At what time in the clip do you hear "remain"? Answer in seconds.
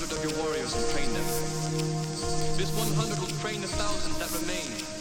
4.40-4.99